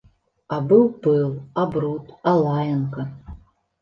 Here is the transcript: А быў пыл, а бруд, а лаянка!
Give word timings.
А 0.55 0.57
быў 0.69 0.85
пыл, 1.03 1.29
а 1.63 1.67
бруд, 1.75 2.05
а 2.33 2.37
лаянка! 2.43 3.01